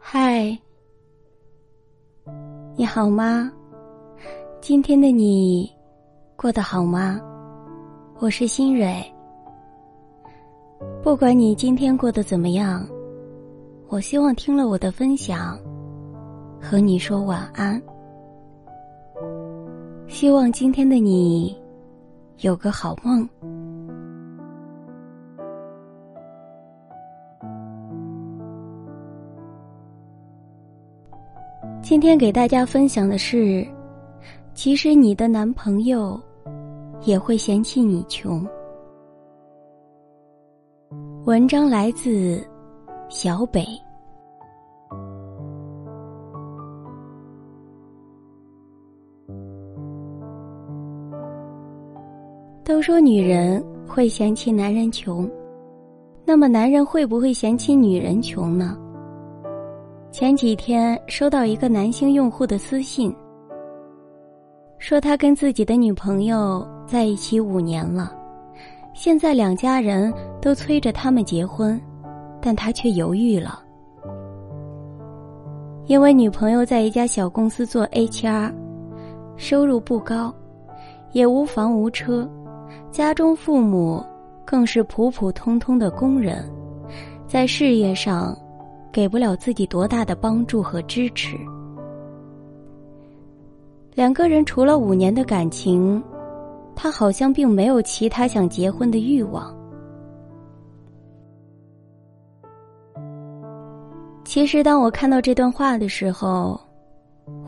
[0.00, 0.56] 嗨，
[2.76, 3.52] 你好吗？
[4.60, 5.70] 今天的你
[6.36, 7.20] 过得好吗？
[8.18, 9.04] 我是新蕊。
[11.02, 12.86] 不管你今天过得怎么样，
[13.88, 15.58] 我希望听了我的分享，
[16.60, 17.80] 和你说晚安。
[20.06, 21.54] 希望今天的你
[22.38, 23.28] 有个好梦。
[31.88, 33.66] 今天给大家分享的是，
[34.52, 36.20] 其实你的男朋友
[37.06, 38.46] 也会嫌弃你穷。
[41.24, 42.46] 文章来自
[43.08, 43.64] 小北。
[52.62, 55.26] 都说女人会嫌弃男人穷，
[56.26, 58.76] 那么男人会不会嫌弃女人穷呢？
[60.10, 63.14] 前几天收到一个男性用户的私信，
[64.78, 68.16] 说他跟自己的女朋友在一起五年了，
[68.94, 71.78] 现在两家人都催着他们结婚，
[72.40, 73.62] 但他却犹豫了，
[75.86, 78.50] 因为女朋友在一家小公司做 HR，
[79.36, 80.34] 收入不高，
[81.12, 82.28] 也无房无车，
[82.90, 84.02] 家中父母
[84.44, 86.42] 更是普普通通的工人，
[87.26, 88.36] 在事业上。
[88.98, 91.36] 给不了自己多大的帮助和支持。
[93.94, 96.02] 两个人除了五年的感情，
[96.74, 99.56] 他好像并没有其他想结婚的欲望。
[104.24, 106.58] 其实，当我看到这段话的时候，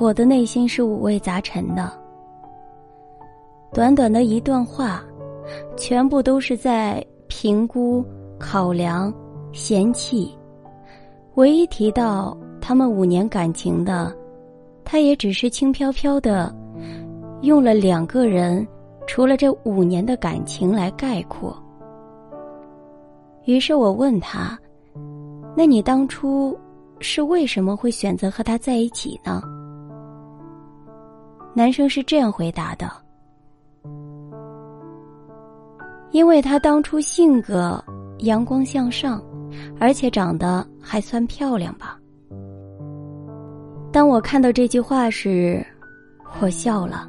[0.00, 1.92] 我的内心是五味杂陈的。
[3.72, 5.00] 短短的一段话，
[5.76, 8.04] 全部都是在评估、
[8.36, 9.14] 考量、
[9.52, 10.35] 嫌弃。
[11.36, 14.10] 唯一提到他们五年感情的，
[14.84, 16.54] 他也只是轻飘飘的
[17.42, 18.66] 用了两个人，
[19.06, 21.54] 除了这五年的感情来概括。
[23.44, 24.58] 于是我问他
[25.54, 26.58] ：“那你当初
[27.00, 29.42] 是为什么会选择和他在一起呢？”
[31.52, 32.90] 男生是这样回答的
[36.12, 37.78] ：“因为他当初性格
[38.20, 39.22] 阳光向上。”
[39.78, 41.98] 而且长得还算漂亮吧。
[43.92, 45.66] 当我看到这句话时，
[46.40, 47.08] 我笑了。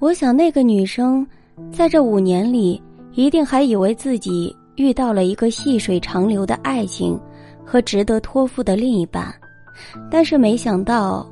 [0.00, 1.24] 我想那个女生，
[1.70, 2.82] 在这五年里，
[3.12, 7.18] 一定还以为自己遇到了一个细水长流的爱情
[7.64, 9.32] 和值得托付的另一半，
[10.10, 11.24] 但是没想到，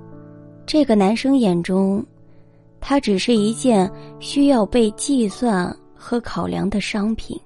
[0.65, 2.05] 这个男生眼中，
[2.81, 7.37] 他只是一件需要被计算和考量的商品。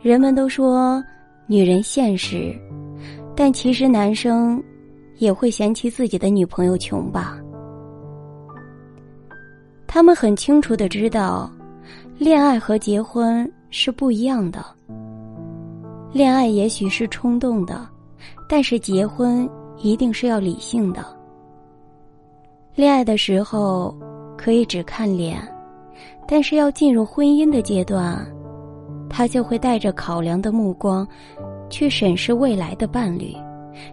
[0.00, 1.02] 人们都说
[1.46, 2.54] 女人现实，
[3.34, 4.62] 但其实男生
[5.16, 7.36] 也会嫌弃自己的女朋友穷吧？
[9.88, 11.50] 他们很清楚的知道，
[12.16, 14.64] 恋爱和结婚是不一样的。
[16.12, 17.88] 恋爱也许是冲动的，
[18.48, 19.48] 但是结婚
[19.78, 21.04] 一定是要理性的。
[22.76, 23.92] 恋爱的时候
[24.36, 25.40] 可以只看脸，
[26.26, 28.24] 但是要进入婚姻的阶段。
[29.08, 31.06] 他就会带着考量的目光，
[31.70, 33.34] 去审视未来的伴侣，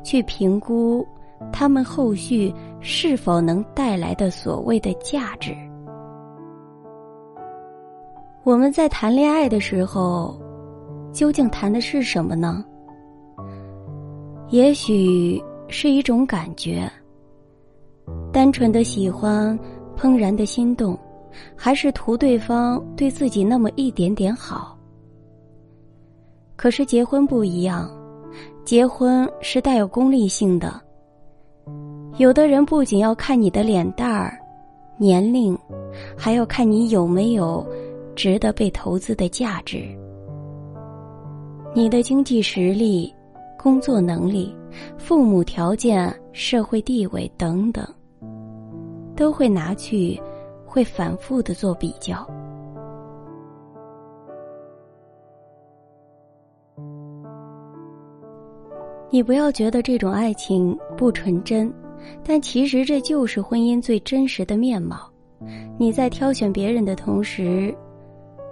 [0.04, 1.06] 去评估
[1.52, 5.56] 他们后续是否能带来的所谓的价值。
[8.44, 10.40] 我们在谈恋爱的时候，
[11.12, 12.64] 究竟谈的是什么呢？
[14.50, 16.88] 也许是一种感觉，
[18.32, 19.58] 单纯的喜欢，
[19.98, 20.96] 怦然的心动，
[21.56, 24.75] 还是图对方对自己那么一点点好？
[26.56, 27.90] 可是结婚不一样，
[28.64, 30.82] 结婚是带有功利性的。
[32.18, 34.38] 有的人不仅要看你的脸蛋儿、
[34.98, 35.58] 年龄，
[36.18, 37.66] 还要看你有没有
[38.16, 39.84] 值得被投资的价值。
[41.74, 43.14] 你的经济实力、
[43.60, 44.56] 工作能力、
[44.98, 47.86] 父母条件、社会地位等等，
[49.14, 50.18] 都会拿去，
[50.66, 52.26] 会反复的做比较。
[59.10, 61.72] 你不要觉得这种爱情不纯真，
[62.24, 65.10] 但其实这就是婚姻最真实的面貌。
[65.78, 67.74] 你在挑选别人的同时，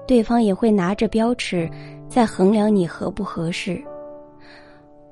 [0.08, 1.70] 对方也会拿着标尺
[2.08, 3.82] 在衡量你合不合适。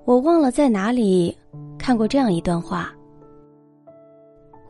[0.05, 1.35] 我忘了在哪里
[1.77, 2.93] 看过这样一段话。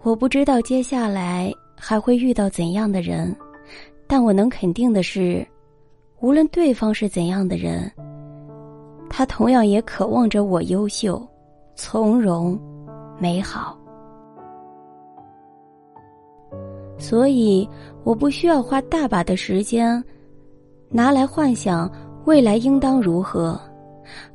[0.03, 3.35] 我不知道接下来还会遇到怎样的人，
[4.07, 5.45] 但我能肯定的是，
[6.21, 7.91] 无论对方是怎样的人。
[9.13, 11.21] 他同样也渴望着我优秀、
[11.75, 12.57] 从容、
[13.19, 13.77] 美好。
[16.97, 17.67] 所以，
[18.03, 20.01] 我不需要花大把的时间，
[20.89, 21.91] 拿来幻想
[22.25, 23.59] 未来应当如何，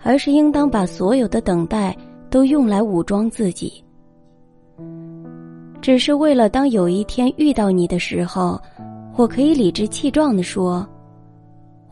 [0.02, 1.96] 而是应当把所有的等待
[2.28, 3.82] 都用来武装自己。
[5.80, 8.60] 只是为了当有一天遇到你的时候，
[9.16, 10.86] 我可以理直气壮的说：“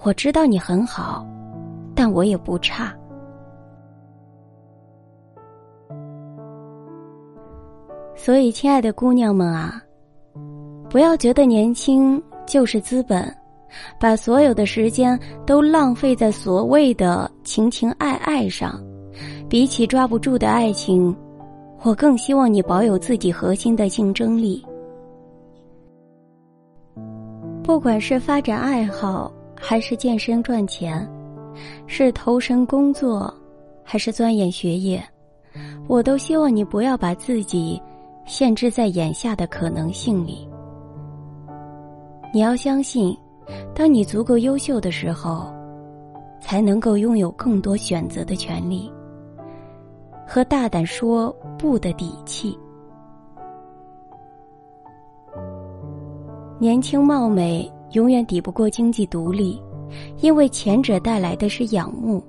[0.02, 1.26] 我知道你很好。”
[1.94, 2.92] 但我也不差，
[8.16, 9.80] 所以，亲爱的姑娘们啊，
[10.90, 13.24] 不要觉得年轻就是资本，
[13.98, 18.82] 把所有的时间都浪费在所谓的情情爱爱上。
[19.48, 21.14] 比起抓不住的爱情，
[21.82, 24.64] 我更希望你保有自己核心的竞争力。
[27.62, 31.08] 不管是发展爱好，还是健身赚钱。
[31.86, 33.32] 是投身工作，
[33.82, 35.02] 还是钻研学业，
[35.86, 37.80] 我都希望你不要把自己
[38.24, 40.48] 限制在眼下的可能性里。
[42.32, 43.16] 你要相信，
[43.74, 45.52] 当你足够优秀的时候，
[46.40, 48.92] 才能够拥有更多选择的权利
[50.26, 52.58] 和大胆说不的底气。
[56.58, 59.62] 年轻貌美永远抵不过经济独立。
[60.18, 62.22] 因为前者带来的是仰慕，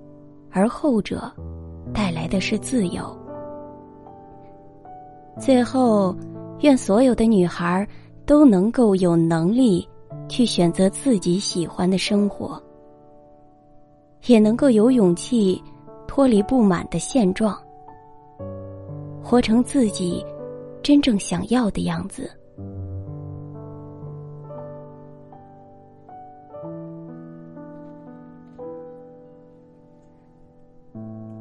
[0.51, 1.31] 而后者
[1.93, 3.03] 带来的是自由。
[5.39, 6.15] 最后，
[6.61, 7.87] 愿所有的女孩
[8.25, 9.87] 都能够有能力
[10.27, 12.61] 去选择自己喜欢的生活，
[14.27, 15.61] 也能够有勇气
[16.07, 17.57] 脱离不满的现状，
[19.21, 20.25] 活成自己
[20.81, 22.29] 真正想要的样子。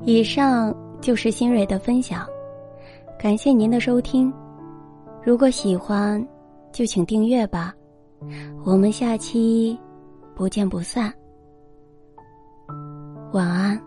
[0.06, 2.27] 以上就是新蕊的分享，
[3.19, 4.33] 感谢您的收听。
[5.23, 6.25] 如果喜欢，
[6.73, 7.75] 就请订阅吧。
[8.65, 9.79] 我们下期
[10.35, 11.12] 不见不散。
[13.33, 13.84] 晚安。